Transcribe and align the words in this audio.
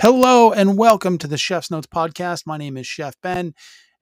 Hello 0.00 0.52
and 0.52 0.78
welcome 0.78 1.18
to 1.18 1.26
the 1.26 1.36
Chef's 1.36 1.72
Notes 1.72 1.88
podcast. 1.88 2.46
My 2.46 2.56
name 2.56 2.76
is 2.76 2.86
Chef 2.86 3.16
Ben, 3.20 3.52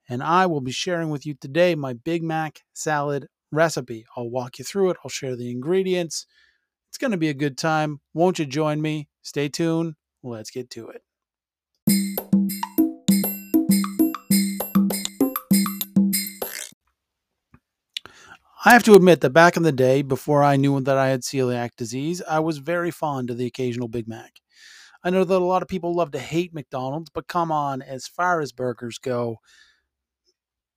and 0.07 0.21
I 0.21 0.45
will 0.45 0.61
be 0.61 0.71
sharing 0.71 1.09
with 1.09 1.25
you 1.25 1.33
today 1.33 1.73
my 1.73 1.93
Big 1.93 2.21
Mac 2.21 2.61
salad 2.71 3.27
recipe. 3.51 4.05
I'll 4.15 4.29
walk 4.29 4.59
you 4.59 4.63
through 4.63 4.91
it, 4.91 4.97
I'll 5.03 5.09
share 5.09 5.35
the 5.35 5.49
ingredients. 5.49 6.27
It's 6.89 6.99
going 6.99 7.09
to 7.09 7.17
be 7.17 7.29
a 7.29 7.33
good 7.33 7.57
time. 7.57 8.01
Won't 8.13 8.37
you 8.37 8.45
join 8.45 8.79
me? 8.79 9.07
Stay 9.23 9.49
tuned. 9.49 9.95
Let's 10.21 10.51
get 10.51 10.69
to 10.69 10.89
it. 10.89 11.01
I 18.63 18.69
have 18.69 18.83
to 18.83 18.93
admit 18.93 19.21
that 19.21 19.31
back 19.31 19.57
in 19.57 19.63
the 19.63 19.71
day, 19.71 20.03
before 20.03 20.43
I 20.43 20.57
knew 20.57 20.79
that 20.79 20.97
I 20.97 21.07
had 21.07 21.21
celiac 21.21 21.71
disease, 21.75 22.21
I 22.29 22.37
was 22.39 22.59
very 22.59 22.91
fond 22.91 23.31
of 23.31 23.39
the 23.39 23.47
occasional 23.47 23.87
Big 23.87 24.07
Mac. 24.07 24.41
I 25.07 25.09
know 25.09 25.23
that 25.23 25.37
a 25.37 25.39
lot 25.39 25.61
of 25.61 25.69
people 25.69 25.93
love 25.93 26.11
to 26.11 26.19
hate 26.19 26.53
McDonald's, 26.53 27.09
but 27.09 27.29
come 27.29 27.49
on, 27.49 27.81
as 27.81 28.07
far 28.07 28.41
as 28.41 28.51
burgers 28.51 28.97
go, 28.97 29.37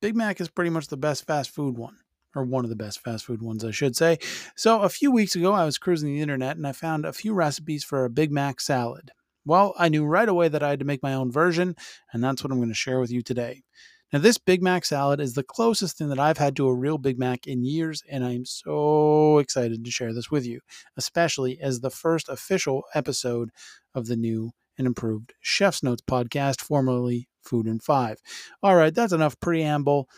Big 0.01 0.15
Mac 0.15 0.39
is 0.39 0.47
pretty 0.47 0.69
much 0.69 0.87
the 0.87 0.95
best 0.95 1.27
fast 1.27 1.49
food 1.49 1.77
one, 1.77 1.97
or 2.33 2.45
one 2.45 2.63
of 2.63 2.69
the 2.69 2.77
best 2.77 3.01
fast 3.01 3.25
food 3.25 3.41
ones, 3.41 3.65
I 3.65 3.71
should 3.71 3.93
say. 3.93 4.19
So, 4.55 4.83
a 4.83 4.87
few 4.87 5.11
weeks 5.11 5.35
ago, 5.35 5.51
I 5.51 5.65
was 5.65 5.77
cruising 5.77 6.13
the 6.13 6.21
internet 6.21 6.55
and 6.55 6.65
I 6.65 6.71
found 6.71 7.03
a 7.03 7.11
few 7.11 7.33
recipes 7.33 7.83
for 7.83 8.05
a 8.05 8.09
Big 8.09 8.31
Mac 8.31 8.61
salad. 8.61 9.11
Well, 9.43 9.73
I 9.77 9.89
knew 9.89 10.05
right 10.05 10.29
away 10.29 10.47
that 10.47 10.63
I 10.63 10.69
had 10.69 10.79
to 10.79 10.85
make 10.85 11.03
my 11.03 11.13
own 11.13 11.29
version, 11.29 11.75
and 12.13 12.23
that's 12.23 12.41
what 12.41 12.53
I'm 12.53 12.59
going 12.59 12.69
to 12.69 12.73
share 12.73 13.01
with 13.01 13.11
you 13.11 13.21
today. 13.21 13.63
Now, 14.11 14.19
this 14.19 14.37
Big 14.37 14.61
Mac 14.61 14.83
salad 14.83 15.21
is 15.21 15.35
the 15.35 15.43
closest 15.43 15.97
thing 15.97 16.09
that 16.09 16.19
I've 16.19 16.37
had 16.37 16.55
to 16.57 16.67
a 16.67 16.73
real 16.73 16.97
Big 16.97 17.17
Mac 17.17 17.47
in 17.47 17.63
years, 17.63 18.03
and 18.09 18.25
I'm 18.25 18.43
so 18.43 19.37
excited 19.37 19.85
to 19.85 19.91
share 19.91 20.13
this 20.13 20.29
with 20.29 20.45
you, 20.45 20.59
especially 20.97 21.59
as 21.61 21.79
the 21.79 21.89
first 21.89 22.27
official 22.27 22.83
episode 22.93 23.51
of 23.95 24.07
the 24.07 24.17
new 24.17 24.51
and 24.77 24.85
improved 24.85 25.33
Chef's 25.39 25.81
Notes 25.81 26.01
podcast, 26.01 26.59
formerly 26.59 27.29
Food 27.41 27.67
and 27.67 27.81
Five. 27.81 28.19
All 28.61 28.75
right, 28.75 28.93
that's 28.93 29.13
enough 29.13 29.39
preamble. 29.39 30.09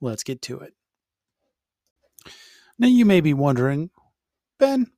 Let's 0.00 0.22
get 0.22 0.40
to 0.42 0.60
it. 0.60 0.72
Now, 2.78 2.88
you 2.88 3.04
may 3.04 3.20
be 3.20 3.34
wondering, 3.34 3.90
Ben, 4.58 4.90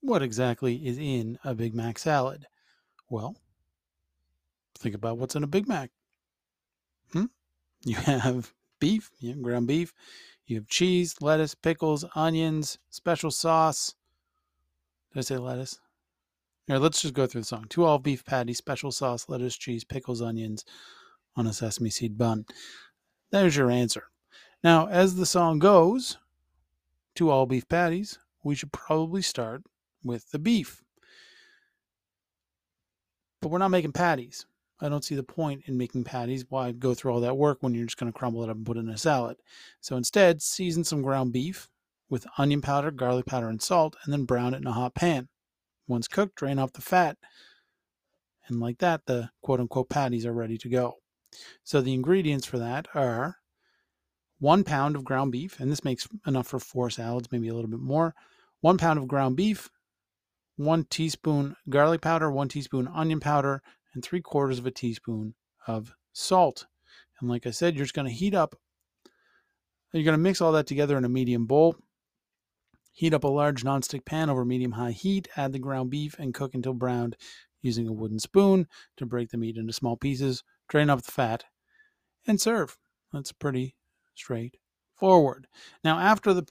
what 0.00 0.22
exactly 0.22 0.76
is 0.86 0.98
in 0.98 1.38
a 1.42 1.54
Big 1.54 1.74
Mac 1.74 1.98
salad? 1.98 2.46
Well, 3.08 3.36
think 4.78 4.94
about 4.94 5.18
what's 5.18 5.34
in 5.34 5.42
a 5.42 5.48
Big 5.48 5.66
Mac. 5.66 5.90
Hmm? 7.12 7.26
You 7.86 7.96
have 7.96 8.54
beef, 8.80 9.10
you 9.18 9.30
have 9.30 9.42
ground 9.42 9.66
beef, 9.66 9.92
you 10.46 10.56
have 10.56 10.68
cheese, 10.68 11.16
lettuce, 11.20 11.54
pickles, 11.54 12.04
onions, 12.14 12.78
special 12.88 13.30
sauce. 13.30 13.94
Did 15.12 15.18
I 15.18 15.22
say 15.22 15.36
lettuce? 15.36 15.78
Here, 16.66 16.78
let's 16.78 17.02
just 17.02 17.12
go 17.12 17.26
through 17.26 17.42
the 17.42 17.46
song. 17.46 17.66
Two 17.68 17.84
all 17.84 17.98
beef 17.98 18.24
patties, 18.24 18.56
special 18.56 18.90
sauce, 18.90 19.28
lettuce, 19.28 19.56
cheese, 19.56 19.84
pickles, 19.84 20.22
onions 20.22 20.64
on 21.36 21.46
a 21.46 21.52
sesame 21.52 21.90
seed 21.90 22.16
bun. 22.16 22.46
There's 23.30 23.56
your 23.56 23.70
answer. 23.70 24.04
Now, 24.62 24.86
as 24.88 25.16
the 25.16 25.26
song 25.26 25.58
goes, 25.58 26.16
two 27.14 27.28
all 27.28 27.44
beef 27.44 27.68
patties, 27.68 28.18
we 28.42 28.54
should 28.54 28.72
probably 28.72 29.20
start 29.20 29.62
with 30.02 30.30
the 30.30 30.38
beef. 30.38 30.82
But 33.42 33.48
we're 33.48 33.58
not 33.58 33.68
making 33.68 33.92
patties. 33.92 34.46
I 34.80 34.88
don't 34.88 35.04
see 35.04 35.14
the 35.14 35.22
point 35.22 35.62
in 35.66 35.78
making 35.78 36.04
patties. 36.04 36.44
Why 36.48 36.72
go 36.72 36.94
through 36.94 37.12
all 37.12 37.20
that 37.20 37.36
work 37.36 37.58
when 37.60 37.74
you're 37.74 37.86
just 37.86 37.96
going 37.96 38.12
to 38.12 38.18
crumble 38.18 38.42
it 38.42 38.50
up 38.50 38.56
and 38.56 38.66
put 38.66 38.76
it 38.76 38.80
in 38.80 38.88
a 38.88 38.98
salad? 38.98 39.36
So 39.80 39.96
instead, 39.96 40.42
season 40.42 40.84
some 40.84 41.02
ground 41.02 41.32
beef 41.32 41.68
with 42.10 42.26
onion 42.38 42.60
powder, 42.60 42.90
garlic 42.90 43.26
powder, 43.26 43.48
and 43.48 43.62
salt, 43.62 43.96
and 44.04 44.12
then 44.12 44.24
brown 44.24 44.54
it 44.54 44.58
in 44.58 44.66
a 44.66 44.72
hot 44.72 44.94
pan. 44.94 45.28
Once 45.86 46.08
cooked, 46.08 46.36
drain 46.36 46.58
off 46.58 46.72
the 46.72 46.80
fat. 46.80 47.16
And 48.48 48.60
like 48.60 48.78
that, 48.78 49.06
the 49.06 49.30
quote 49.42 49.60
unquote 49.60 49.88
patties 49.88 50.26
are 50.26 50.32
ready 50.32 50.58
to 50.58 50.68
go. 50.68 50.94
So 51.62 51.80
the 51.80 51.94
ingredients 51.94 52.46
for 52.46 52.58
that 52.58 52.88
are 52.94 53.38
one 54.38 54.64
pound 54.64 54.96
of 54.96 55.04
ground 55.04 55.32
beef, 55.32 55.58
and 55.60 55.70
this 55.70 55.84
makes 55.84 56.06
enough 56.26 56.46
for 56.46 56.58
four 56.58 56.90
salads, 56.90 57.30
maybe 57.32 57.48
a 57.48 57.54
little 57.54 57.70
bit 57.70 57.80
more. 57.80 58.14
One 58.60 58.78
pound 58.78 58.98
of 58.98 59.08
ground 59.08 59.36
beef, 59.36 59.70
one 60.56 60.84
teaspoon 60.84 61.56
garlic 61.68 62.00
powder, 62.00 62.30
one 62.30 62.48
teaspoon 62.48 62.88
onion 62.88 63.20
powder, 63.20 63.62
and 63.94 64.04
three 64.04 64.20
quarters 64.20 64.58
of 64.58 64.66
a 64.66 64.70
teaspoon 64.70 65.34
of 65.66 65.94
salt. 66.12 66.66
And 67.20 67.28
like 67.28 67.46
I 67.46 67.50
said, 67.50 67.74
you're 67.74 67.84
just 67.84 67.94
going 67.94 68.08
to 68.08 68.14
heat 68.14 68.34
up, 68.34 68.56
you're 69.92 70.04
going 70.04 70.18
to 70.18 70.22
mix 70.22 70.40
all 70.40 70.52
that 70.52 70.66
together 70.66 70.98
in 70.98 71.04
a 71.04 71.08
medium 71.08 71.46
bowl. 71.46 71.76
Heat 72.92 73.14
up 73.14 73.24
a 73.24 73.28
large 73.28 73.62
nonstick 73.64 74.04
pan 74.04 74.30
over 74.30 74.44
medium 74.44 74.72
high 74.72 74.92
heat, 74.92 75.28
add 75.36 75.52
the 75.52 75.58
ground 75.58 75.90
beef, 75.90 76.16
and 76.18 76.34
cook 76.34 76.54
until 76.54 76.74
browned 76.74 77.16
using 77.62 77.88
a 77.88 77.92
wooden 77.92 78.18
spoon 78.18 78.66
to 78.96 79.06
break 79.06 79.30
the 79.30 79.36
meat 79.36 79.56
into 79.56 79.72
small 79.72 79.96
pieces. 79.96 80.44
Drain 80.68 80.90
off 80.90 81.02
the 81.02 81.12
fat 81.12 81.44
and 82.26 82.40
serve. 82.40 82.76
That's 83.12 83.32
pretty 83.32 83.76
straightforward. 84.14 85.46
Now, 85.82 85.98
after 85.98 86.32
the 86.32 86.46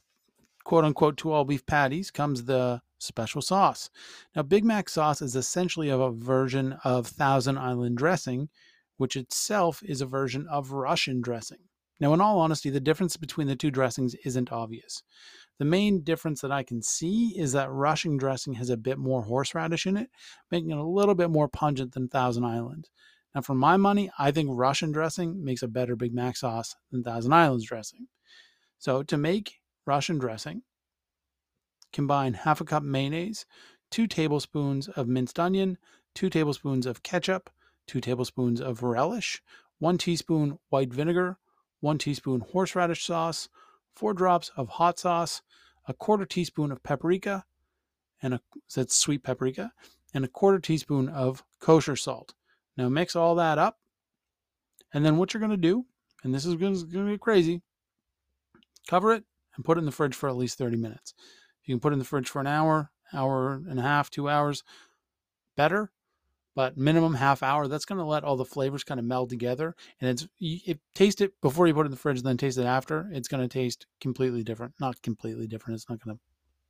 quote 0.64 0.86
unquote 0.86 1.18
two 1.18 1.32
all 1.32 1.46
beef 1.46 1.66
patties 1.66 2.12
comes 2.12 2.46
the 2.46 2.82
special 3.04 3.42
sauce. 3.42 3.90
Now, 4.36 4.44
Big 4.44 4.64
Mac 4.64 4.90
sauce 4.90 5.22
is 5.22 5.36
essentially 5.36 5.90
a 5.90 6.10
version 6.10 6.78
of 6.84 7.08
Thousand 7.08 7.58
Island 7.58 7.98
dressing, 7.98 8.50
which 8.98 9.16
itself 9.16 9.82
is 9.84 10.02
a 10.02 10.06
version 10.06 10.48
of 10.50 10.72
Russian 10.72 11.22
dressing. 11.22 11.60
Now, 12.00 12.14
in 12.14 12.22
all 12.22 12.40
honesty, 12.40 12.70
the 12.70 12.80
difference 12.80 13.18
between 13.18 13.48
the 13.48 13.56
two 13.56 13.72
dressings 13.72 14.16
isn't 14.26 14.52
obvious. 14.52 15.04
The 15.60 15.66
main 15.66 16.02
difference 16.02 16.42
that 16.42 16.52
I 16.52 16.64
can 16.64 16.82
see 16.82 17.38
is 17.38 17.54
that 17.54 17.72
Russian 17.72 18.18
dressing 18.18 18.54
has 18.54 18.70
a 18.70 18.78
bit 18.78 18.98
more 18.98 19.22
horseradish 19.22 19.86
in 19.86 19.98
it, 19.98 20.10
making 20.52 20.72
it 20.72 20.78
a 20.78 20.84
little 20.84 21.16
bit 21.16 21.30
more 21.30 21.48
pungent 21.48 21.94
than 21.94 22.08
Thousand 22.08 22.44
Island. 22.44 22.90
Now, 23.36 23.42
for 23.42 23.56
my 23.56 23.78
money, 23.78 24.12
I 24.18 24.32
think 24.32 24.50
Russian 24.52 24.92
dressing 24.92 25.44
makes 25.44 25.64
a 25.64 25.68
better 25.68 25.96
Big 25.96 26.14
Mac 26.14 26.38
sauce 26.38 26.76
than 26.92 27.04
Thousand 27.04 27.34
Islands 27.34 27.66
dressing. 27.66 28.08
So, 28.80 29.04
to 29.04 29.18
make 29.18 29.60
Russian 29.86 30.18
dressing, 30.18 30.64
combine 31.94 32.34
half 32.34 32.60
a 32.60 32.66
cup 32.66 32.84
mayonnaise, 32.84 33.46
two 33.90 34.08
tablespoons 34.08 34.90
of 34.90 35.08
minced 35.08 35.40
onion, 35.40 35.78
two 36.14 36.30
tablespoons 36.30 36.86
of 36.86 37.04
ketchup, 37.04 37.50
two 37.88 38.02
tablespoons 38.02 38.60
of 38.60 38.84
relish, 38.84 39.42
one 39.80 39.98
teaspoon 39.98 40.60
white 40.70 40.92
vinegar, 40.92 41.38
one 41.80 41.98
teaspoon 41.98 42.42
horseradish 42.42 43.06
sauce, 43.06 43.50
four 43.94 44.14
drops 44.14 44.52
of 44.58 44.70
hot 44.70 44.98
sauce, 45.00 45.42
a 45.88 45.94
quarter 45.94 46.26
teaspoon 46.26 46.72
of 46.72 46.82
paprika, 46.84 47.46
and 48.22 48.34
a 48.34 48.42
that's 48.74 48.96
sweet 48.96 49.24
paprika, 49.24 49.72
and 50.14 50.24
a 50.26 50.30
quarter 50.30 50.60
teaspoon 50.60 51.10
of 51.10 51.44
kosher 51.60 51.96
salt. 51.96 52.34
Now 52.78 52.90
mix 52.90 53.16
all 53.16 53.36
that 53.36 53.58
up, 53.58 53.80
and 54.94 55.06
then 55.06 55.18
what 55.18 55.34
you're 55.34 55.42
going 55.42 55.52
to 55.52 55.58
do, 55.58 55.86
and 56.24 56.34
this 56.34 56.46
is 56.46 56.56
going 56.56 56.76
to 56.76 57.06
be 57.06 57.18
crazy, 57.18 57.62
cover 58.88 59.14
it 59.14 59.24
and 59.56 59.66
put 59.66 59.78
it 59.78 59.82
in 59.82 59.86
the 59.86 59.92
fridge 59.92 60.16
for 60.16 60.30
at 60.30 60.36
least 60.36 60.58
30 60.58 60.78
minutes. 60.78 61.14
You 61.66 61.76
can 61.76 61.80
put 61.80 61.92
it 61.92 61.94
in 61.94 62.00
the 62.00 62.06
fridge 62.06 62.30
for 62.30 62.40
an 62.40 62.48
hour, 62.48 62.92
hour 63.14 63.62
and 63.70 63.80
a 63.80 63.84
half, 63.84 64.10
two 64.10 64.30
hours, 64.30 64.64
better. 65.56 65.92
But 66.56 66.78
minimum 66.78 67.16
half 67.16 67.42
hour. 67.42 67.68
That's 67.68 67.86
going 67.86 67.98
to 67.98 68.06
let 68.06 68.24
all 68.24 68.38
the 68.38 68.46
flavors 68.46 68.84
kind 68.84 69.00
of 69.00 69.08
meld 69.08 69.32
together, 69.32 69.76
and 70.00 70.12
it's 70.12 70.28
you, 70.38 70.76
taste 70.94 71.20
it 71.20 71.34
before 71.42 71.66
you 71.66 71.74
put 71.74 71.82
it 71.82 71.86
in 71.86 71.92
the 71.92 71.98
fridge, 71.98 72.18
and 72.18 72.28
then 72.28 72.38
taste 72.38 72.60
it 72.60 72.66
after. 72.66 73.10
It's 73.12 73.28
going 73.28 73.42
to 73.42 73.52
taste 73.52 73.88
completely 74.00 74.44
different. 74.44 74.76
Not 74.80 75.02
completely 75.02 75.48
different. 75.48 75.78
It's 75.78 75.90
not 75.90 76.00
going 76.00 76.16
to, 76.16 76.22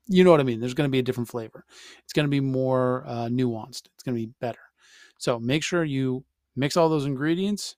you 0.08 0.24
know 0.24 0.32
what 0.32 0.40
I 0.40 0.44
mean. 0.44 0.62
There's 0.62 0.74
going 0.74 0.88
to 0.88 0.92
be 0.92 1.00
a 1.00 1.04
different 1.04 1.28
flavor. 1.28 1.66
It's 2.02 2.14
going 2.14 2.26
to 2.26 2.30
be 2.30 2.40
more 2.40 3.04
uh, 3.06 3.28
nuanced. 3.28 3.88
It's 3.94 4.04
going 4.06 4.16
to 4.16 4.26
be 4.26 4.32
better. 4.40 4.62
So 5.18 5.38
make 5.38 5.64
sure 5.64 5.84
you 5.84 6.24
mix 6.56 6.78
all 6.78 6.88
those 6.88 7.06
ingredients. 7.06 7.76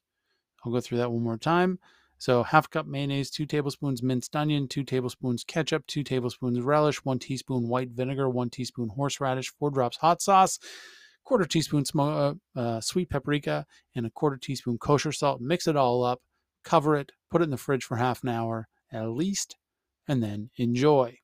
I'll 0.64 0.70
go 0.70 0.80
through 0.80 0.98
that 0.98 1.10
one 1.10 1.24
more 1.24 1.38
time. 1.38 1.80
So 2.18 2.42
half 2.42 2.70
cup 2.70 2.86
mayonnaise, 2.86 3.30
two 3.30 3.46
tablespoons 3.46 4.02
minced 4.02 4.34
onion, 4.34 4.68
two 4.68 4.84
tablespoons 4.84 5.44
ketchup, 5.44 5.86
two 5.86 6.02
tablespoons 6.02 6.60
relish, 6.60 7.04
one 7.04 7.18
teaspoon 7.18 7.68
white 7.68 7.90
vinegar, 7.90 8.28
one 8.30 8.50
teaspoon 8.50 8.88
horseradish, 8.88 9.52
four 9.58 9.70
drops 9.70 9.98
hot 9.98 10.22
sauce, 10.22 10.58
quarter 11.24 11.44
teaspoon 11.44 11.84
uh, 11.98 12.34
uh, 12.56 12.80
sweet 12.80 13.10
paprika, 13.10 13.66
and 13.94 14.06
a 14.06 14.10
quarter 14.10 14.38
teaspoon 14.38 14.78
kosher 14.78 15.12
salt. 15.12 15.40
Mix 15.40 15.66
it 15.66 15.76
all 15.76 16.02
up, 16.02 16.22
cover 16.64 16.96
it, 16.96 17.12
put 17.30 17.42
it 17.42 17.44
in 17.44 17.50
the 17.50 17.56
fridge 17.56 17.84
for 17.84 17.96
half 17.96 18.22
an 18.22 18.30
hour 18.30 18.68
at 18.90 19.08
least, 19.10 19.56
and 20.08 20.22
then 20.22 20.50
enjoy. 20.56 21.18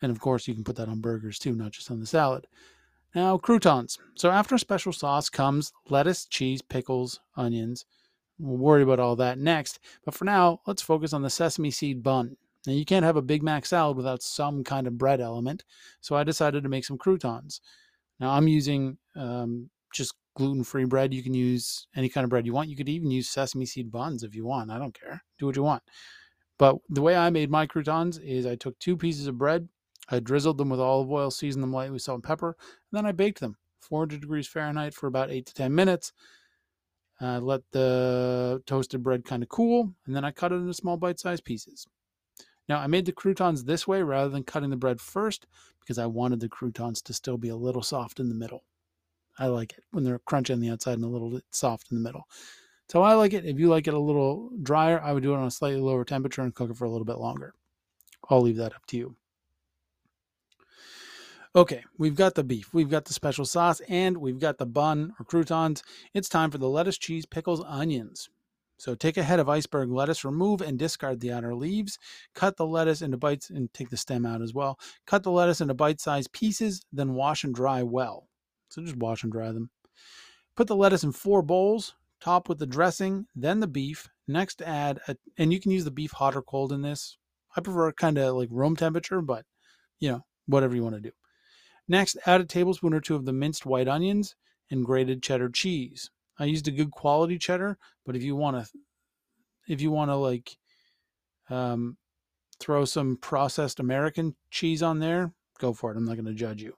And 0.00 0.10
of 0.10 0.20
course, 0.20 0.48
you 0.48 0.54
can 0.54 0.64
put 0.64 0.76
that 0.76 0.88
on 0.88 1.00
burgers 1.00 1.38
too, 1.38 1.54
not 1.54 1.72
just 1.72 1.90
on 1.90 2.00
the 2.00 2.06
salad. 2.06 2.46
Now, 3.14 3.36
croutons. 3.36 3.98
So 4.14 4.30
after 4.30 4.56
special 4.58 4.92
sauce 4.92 5.28
comes 5.28 5.72
lettuce, 5.88 6.24
cheese, 6.24 6.62
pickles, 6.62 7.20
onions 7.36 7.84
We'll 8.38 8.56
worry 8.56 8.82
about 8.82 9.00
all 9.00 9.16
that 9.16 9.38
next. 9.38 9.80
But 10.04 10.14
for 10.14 10.24
now, 10.24 10.60
let's 10.66 10.82
focus 10.82 11.12
on 11.12 11.22
the 11.22 11.30
sesame 11.30 11.70
seed 11.70 12.02
bun. 12.02 12.36
Now, 12.66 12.72
you 12.72 12.84
can't 12.84 13.04
have 13.04 13.16
a 13.16 13.22
Big 13.22 13.42
Mac 13.42 13.66
salad 13.66 13.96
without 13.96 14.22
some 14.22 14.64
kind 14.64 14.86
of 14.86 14.98
bread 14.98 15.20
element, 15.20 15.64
so 16.00 16.16
I 16.16 16.24
decided 16.24 16.62
to 16.62 16.68
make 16.68 16.84
some 16.84 16.98
croutons. 16.98 17.60
Now, 18.20 18.30
I'm 18.30 18.48
using 18.48 18.98
um, 19.14 19.70
just 19.92 20.14
gluten 20.34 20.64
free 20.64 20.84
bread. 20.84 21.14
You 21.14 21.22
can 21.22 21.34
use 21.34 21.86
any 21.96 22.08
kind 22.08 22.24
of 22.24 22.30
bread 22.30 22.46
you 22.46 22.52
want. 22.52 22.68
You 22.68 22.76
could 22.76 22.88
even 22.88 23.10
use 23.10 23.28
sesame 23.28 23.66
seed 23.66 23.90
buns 23.90 24.22
if 24.22 24.34
you 24.34 24.44
want. 24.44 24.70
I 24.70 24.78
don't 24.78 24.98
care. 24.98 25.22
Do 25.38 25.46
what 25.46 25.56
you 25.56 25.62
want. 25.62 25.82
But 26.58 26.76
the 26.88 27.02
way 27.02 27.16
I 27.16 27.30
made 27.30 27.50
my 27.50 27.66
croutons 27.66 28.18
is 28.18 28.44
I 28.44 28.56
took 28.56 28.78
two 28.78 28.96
pieces 28.96 29.28
of 29.28 29.38
bread, 29.38 29.68
I 30.10 30.20
drizzled 30.20 30.58
them 30.58 30.70
with 30.70 30.80
olive 30.80 31.10
oil, 31.10 31.30
seasoned 31.30 31.62
them 31.62 31.72
lightly 31.72 31.92
with 31.92 32.02
salt 32.02 32.16
and 32.16 32.24
pepper, 32.24 32.56
and 32.90 32.96
then 32.98 33.06
I 33.06 33.12
baked 33.12 33.40
them 33.40 33.56
400 33.80 34.20
degrees 34.20 34.48
Fahrenheit 34.48 34.94
for 34.94 35.06
about 35.06 35.30
eight 35.30 35.46
to 35.46 35.54
10 35.54 35.74
minutes. 35.74 36.12
Uh, 37.20 37.40
let 37.40 37.62
the 37.72 38.62
toasted 38.66 39.02
bread 39.02 39.24
kind 39.24 39.42
of 39.42 39.48
cool, 39.48 39.92
and 40.06 40.14
then 40.14 40.24
I 40.24 40.30
cut 40.30 40.52
it 40.52 40.56
into 40.56 40.72
small 40.74 40.96
bite 40.96 41.18
sized 41.18 41.44
pieces. 41.44 41.86
Now, 42.68 42.78
I 42.78 42.86
made 42.86 43.06
the 43.06 43.12
croutons 43.12 43.64
this 43.64 43.88
way 43.88 44.02
rather 44.02 44.28
than 44.28 44.44
cutting 44.44 44.70
the 44.70 44.76
bread 44.76 45.00
first 45.00 45.46
because 45.80 45.98
I 45.98 46.06
wanted 46.06 46.40
the 46.40 46.48
croutons 46.48 47.00
to 47.02 47.14
still 47.14 47.38
be 47.38 47.48
a 47.48 47.56
little 47.56 47.82
soft 47.82 48.20
in 48.20 48.28
the 48.28 48.34
middle. 48.34 48.64
I 49.38 49.46
like 49.46 49.72
it 49.72 49.84
when 49.90 50.04
they're 50.04 50.18
crunchy 50.18 50.52
on 50.52 50.60
the 50.60 50.70
outside 50.70 50.94
and 50.94 51.04
a 51.04 51.08
little 51.08 51.40
soft 51.50 51.90
in 51.90 51.96
the 51.96 52.02
middle. 52.02 52.28
So 52.88 53.02
I 53.02 53.14
like 53.14 53.32
it. 53.32 53.44
If 53.44 53.58
you 53.58 53.68
like 53.68 53.86
it 53.86 53.94
a 53.94 53.98
little 53.98 54.50
drier, 54.62 55.00
I 55.00 55.12
would 55.12 55.22
do 55.22 55.32
it 55.32 55.38
on 55.38 55.46
a 55.46 55.50
slightly 55.50 55.80
lower 55.80 56.04
temperature 56.04 56.42
and 56.42 56.54
cook 56.54 56.70
it 56.70 56.76
for 56.76 56.84
a 56.84 56.90
little 56.90 57.04
bit 57.04 57.18
longer. 57.18 57.54
I'll 58.28 58.42
leave 58.42 58.56
that 58.56 58.74
up 58.74 58.86
to 58.86 58.96
you. 58.96 59.16
Okay, 61.56 61.82
we've 61.96 62.14
got 62.14 62.34
the 62.34 62.44
beef, 62.44 62.74
we've 62.74 62.90
got 62.90 63.06
the 63.06 63.14
special 63.14 63.46
sauce, 63.46 63.80
and 63.88 64.18
we've 64.18 64.38
got 64.38 64.58
the 64.58 64.66
bun 64.66 65.14
or 65.18 65.24
croutons. 65.24 65.82
It's 66.12 66.28
time 66.28 66.50
for 66.50 66.58
the 66.58 66.68
lettuce, 66.68 66.98
cheese, 66.98 67.24
pickles, 67.24 67.64
onions. 67.66 68.28
So 68.76 68.94
take 68.94 69.16
a 69.16 69.22
head 69.22 69.40
of 69.40 69.48
iceberg 69.48 69.90
lettuce, 69.90 70.26
remove 70.26 70.60
and 70.60 70.78
discard 70.78 71.20
the 71.20 71.32
outer 71.32 71.54
leaves. 71.54 71.98
Cut 72.34 72.58
the 72.58 72.66
lettuce 72.66 73.00
into 73.00 73.16
bites 73.16 73.48
and 73.48 73.72
take 73.72 73.88
the 73.88 73.96
stem 73.96 74.26
out 74.26 74.42
as 74.42 74.52
well. 74.52 74.78
Cut 75.06 75.22
the 75.22 75.30
lettuce 75.30 75.62
into 75.62 75.74
bite 75.74 76.00
sized 76.00 76.32
pieces, 76.32 76.82
then 76.92 77.14
wash 77.14 77.44
and 77.44 77.54
dry 77.54 77.82
well. 77.82 78.28
So 78.68 78.82
just 78.82 78.96
wash 78.96 79.22
and 79.22 79.32
dry 79.32 79.50
them. 79.50 79.70
Put 80.54 80.66
the 80.66 80.76
lettuce 80.76 81.02
in 81.02 81.12
four 81.12 81.40
bowls, 81.40 81.94
top 82.20 82.48
with 82.48 82.58
the 82.58 82.66
dressing, 82.66 83.26
then 83.34 83.60
the 83.60 83.66
beef. 83.66 84.10
Next, 84.28 84.60
add, 84.60 85.00
a, 85.08 85.16
and 85.38 85.50
you 85.50 85.60
can 85.60 85.72
use 85.72 85.84
the 85.84 85.90
beef 85.90 86.12
hot 86.12 86.36
or 86.36 86.42
cold 86.42 86.72
in 86.72 86.82
this. 86.82 87.16
I 87.56 87.62
prefer 87.62 87.90
kind 87.92 88.18
of 88.18 88.36
like 88.36 88.50
room 88.52 88.76
temperature, 88.76 89.22
but 89.22 89.46
you 89.98 90.12
know, 90.12 90.24
whatever 90.46 90.76
you 90.76 90.84
want 90.84 90.94
to 90.96 91.00
do. 91.00 91.10
Next, 91.88 92.18
add 92.26 92.40
a 92.40 92.44
tablespoon 92.44 92.92
or 92.92 93.00
two 93.00 93.16
of 93.16 93.24
the 93.24 93.32
minced 93.32 93.64
white 93.64 93.88
onions 93.88 94.36
and 94.70 94.84
grated 94.84 95.22
cheddar 95.22 95.48
cheese. 95.48 96.10
I 96.38 96.44
used 96.44 96.68
a 96.68 96.72
good 96.72 96.90
quality 96.90 97.38
cheddar, 97.38 97.78
but 98.04 98.14
if 98.14 98.22
you 98.22 98.36
want 98.36 98.64
to, 98.64 98.70
if 99.68 99.80
you 99.80 99.90
want 99.90 100.10
to 100.10 100.16
like, 100.16 100.56
um, 101.50 101.96
throw 102.60 102.84
some 102.84 103.16
processed 103.16 103.80
American 103.80 104.34
cheese 104.50 104.82
on 104.82 104.98
there, 104.98 105.32
go 105.58 105.72
for 105.72 105.90
it. 105.90 105.96
I'm 105.96 106.04
not 106.04 106.16
going 106.16 106.26
to 106.26 106.34
judge 106.34 106.62
you. 106.62 106.74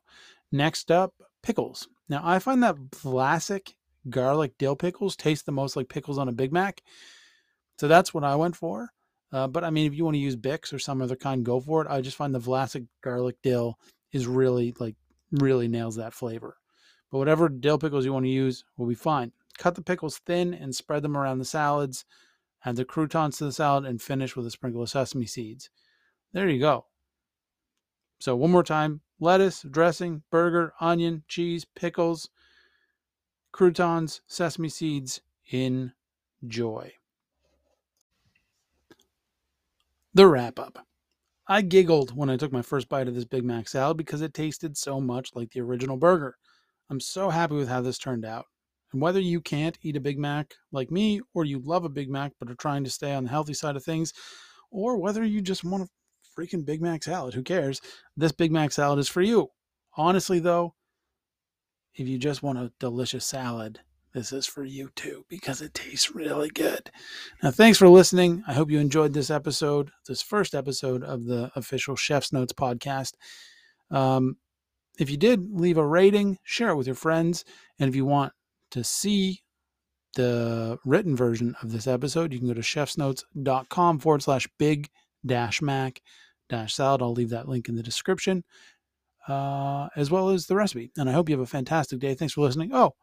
Next 0.52 0.90
up, 0.90 1.14
pickles. 1.42 1.88
Now 2.08 2.22
I 2.24 2.38
find 2.38 2.62
that 2.62 2.76
Vlasic 2.90 3.74
garlic 4.08 4.52
dill 4.58 4.76
pickles 4.76 5.16
taste 5.16 5.46
the 5.46 5.52
most 5.52 5.76
like 5.76 5.88
pickles 5.88 6.18
on 6.18 6.28
a 6.28 6.32
Big 6.32 6.52
Mac. 6.52 6.82
So 7.78 7.88
that's 7.88 8.12
what 8.12 8.24
I 8.24 8.36
went 8.36 8.56
for. 8.56 8.90
Uh, 9.32 9.46
but 9.46 9.64
I 9.64 9.70
mean, 9.70 9.86
if 9.86 9.94
you 9.94 10.04
want 10.04 10.16
to 10.16 10.20
use 10.20 10.36
Bix 10.36 10.72
or 10.72 10.78
some 10.78 11.00
other 11.00 11.16
kind, 11.16 11.44
go 11.44 11.60
for 11.60 11.82
it. 11.82 11.88
I 11.88 12.00
just 12.00 12.16
find 12.16 12.34
the 12.34 12.40
Vlasic 12.40 12.86
garlic 13.02 13.36
dill 13.42 13.78
is 14.12 14.26
really 14.26 14.74
like 14.78 14.96
really 15.32 15.68
nails 15.68 15.96
that 15.96 16.14
flavor. 16.14 16.56
But 17.10 17.18
whatever 17.18 17.48
dill 17.48 17.78
pickles 17.78 18.04
you 18.04 18.12
want 18.12 18.24
to 18.26 18.30
use 18.30 18.64
will 18.76 18.86
be 18.86 18.94
fine. 18.94 19.32
Cut 19.58 19.74
the 19.74 19.82
pickles 19.82 20.18
thin 20.18 20.54
and 20.54 20.74
spread 20.74 21.02
them 21.02 21.16
around 21.16 21.38
the 21.38 21.44
salads. 21.44 22.04
Add 22.64 22.76
the 22.76 22.84
croutons 22.84 23.38
to 23.38 23.44
the 23.44 23.52
salad 23.52 23.84
and 23.84 24.00
finish 24.00 24.36
with 24.36 24.46
a 24.46 24.50
sprinkle 24.50 24.82
of 24.82 24.90
sesame 24.90 25.26
seeds. 25.26 25.70
There 26.32 26.48
you 26.48 26.60
go. 26.60 26.86
So 28.20 28.36
one 28.36 28.50
more 28.50 28.62
time, 28.62 29.00
lettuce, 29.18 29.62
dressing, 29.62 30.22
burger, 30.30 30.74
onion, 30.80 31.24
cheese, 31.26 31.64
pickles, 31.64 32.28
croutons, 33.50 34.20
sesame 34.26 34.68
seeds. 34.68 35.20
Enjoy. 35.50 36.92
The 40.14 40.26
wrap 40.26 40.58
up. 40.58 40.86
I 41.50 41.62
giggled 41.62 42.16
when 42.16 42.30
I 42.30 42.36
took 42.36 42.52
my 42.52 42.62
first 42.62 42.88
bite 42.88 43.08
of 43.08 43.16
this 43.16 43.24
Big 43.24 43.44
Mac 43.44 43.66
salad 43.66 43.96
because 43.96 44.20
it 44.22 44.32
tasted 44.32 44.76
so 44.76 45.00
much 45.00 45.30
like 45.34 45.50
the 45.50 45.60
original 45.60 45.96
burger. 45.96 46.36
I'm 46.88 47.00
so 47.00 47.28
happy 47.28 47.56
with 47.56 47.68
how 47.68 47.80
this 47.80 47.98
turned 47.98 48.24
out. 48.24 48.44
And 48.92 49.02
whether 49.02 49.18
you 49.18 49.40
can't 49.40 49.76
eat 49.82 49.96
a 49.96 50.00
Big 50.00 50.16
Mac 50.16 50.54
like 50.70 50.92
me, 50.92 51.20
or 51.34 51.44
you 51.44 51.58
love 51.58 51.84
a 51.84 51.88
Big 51.88 52.08
Mac 52.08 52.34
but 52.38 52.52
are 52.52 52.54
trying 52.54 52.84
to 52.84 52.90
stay 52.90 53.14
on 53.14 53.24
the 53.24 53.30
healthy 53.30 53.52
side 53.52 53.74
of 53.74 53.82
things, 53.82 54.12
or 54.70 54.96
whether 54.96 55.24
you 55.24 55.42
just 55.42 55.64
want 55.64 55.82
a 55.82 55.88
freaking 56.40 56.64
Big 56.64 56.80
Mac 56.80 57.02
salad, 57.02 57.34
who 57.34 57.42
cares? 57.42 57.80
This 58.16 58.30
Big 58.30 58.52
Mac 58.52 58.70
salad 58.70 59.00
is 59.00 59.08
for 59.08 59.20
you. 59.20 59.48
Honestly, 59.96 60.38
though, 60.38 60.76
if 61.96 62.06
you 62.06 62.16
just 62.16 62.44
want 62.44 62.58
a 62.58 62.72
delicious 62.78 63.24
salad, 63.24 63.80
this 64.12 64.32
is 64.32 64.46
for 64.46 64.64
you 64.64 64.90
too 64.96 65.24
because 65.28 65.62
it 65.62 65.74
tastes 65.74 66.14
really 66.14 66.50
good. 66.50 66.90
Now, 67.42 67.50
thanks 67.50 67.78
for 67.78 67.88
listening. 67.88 68.42
I 68.46 68.54
hope 68.54 68.70
you 68.70 68.78
enjoyed 68.78 69.12
this 69.12 69.30
episode, 69.30 69.90
this 70.08 70.22
first 70.22 70.54
episode 70.54 71.04
of 71.04 71.24
the 71.24 71.50
official 71.54 71.96
Chef's 71.96 72.32
Notes 72.32 72.52
podcast. 72.52 73.12
Um, 73.90 74.36
if 74.98 75.10
you 75.10 75.16
did, 75.16 75.52
leave 75.52 75.78
a 75.78 75.86
rating, 75.86 76.38
share 76.42 76.70
it 76.70 76.76
with 76.76 76.86
your 76.86 76.96
friends. 76.96 77.44
And 77.78 77.88
if 77.88 77.96
you 77.96 78.04
want 78.04 78.32
to 78.72 78.84
see 78.84 79.42
the 80.16 80.78
written 80.84 81.16
version 81.16 81.54
of 81.62 81.72
this 81.72 81.86
episode, 81.86 82.32
you 82.32 82.38
can 82.38 82.48
go 82.48 82.54
to 82.54 82.60
chefsnotes.com 82.60 83.98
forward 84.00 84.22
slash 84.22 84.48
big 84.58 84.88
dash 85.24 85.62
mac 85.62 86.00
dash 86.48 86.74
salad. 86.74 87.00
I'll 87.00 87.12
leave 87.12 87.30
that 87.30 87.48
link 87.48 87.68
in 87.68 87.76
the 87.76 87.82
description, 87.82 88.44
uh, 89.28 89.88
as 89.96 90.10
well 90.10 90.30
as 90.30 90.46
the 90.46 90.56
recipe. 90.56 90.90
And 90.96 91.08
I 91.08 91.12
hope 91.12 91.28
you 91.28 91.36
have 91.36 91.42
a 91.42 91.46
fantastic 91.46 92.00
day. 92.00 92.14
Thanks 92.14 92.34
for 92.34 92.42
listening. 92.42 92.70
Oh, 92.74 92.94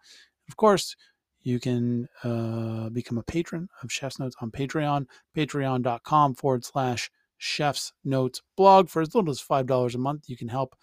of 0.48 0.56
course, 0.56 0.96
you 1.42 1.60
can 1.60 2.08
uh, 2.24 2.90
become 2.90 3.18
a 3.18 3.24
patron 3.24 3.70
of 3.82 3.92
Chef's 3.92 4.20
Notes 4.20 4.36
on 4.42 4.52
Patreon, 4.52 5.06
patreon.com 5.36 6.36
forward 6.36 6.66
slash 6.66 7.10
Chef's 7.38 7.94
Notes 8.04 8.42
blog. 8.56 8.90
For 8.90 9.02
as 9.02 9.16
little 9.16 9.30
as 9.30 9.42
$5 9.42 9.96
a 9.96 9.98
month, 9.98 10.30
you 10.30 10.36
can 10.38 10.50
help 10.50 10.76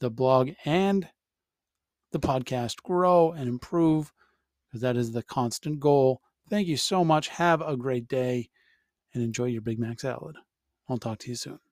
the 0.00 0.10
blog 0.10 0.50
and 0.64 1.08
the 2.12 2.20
podcast 2.20 2.82
grow 2.82 3.32
and 3.32 3.48
improve 3.48 4.12
because 4.68 4.80
that 4.80 4.96
is 4.96 5.12
the 5.12 5.22
constant 5.22 5.80
goal. 5.80 6.20
Thank 6.48 6.66
you 6.68 6.76
so 6.76 7.04
much. 7.04 7.28
Have 7.28 7.60
a 7.62 7.76
great 7.76 8.08
day 8.08 8.50
and 9.12 9.22
enjoy 9.22 9.46
your 9.46 9.62
Big 9.62 9.78
Mac 9.78 10.00
salad. 10.00 10.36
I'll 10.88 10.98
talk 10.98 11.18
to 11.20 11.28
you 11.28 11.36
soon. 11.36 11.63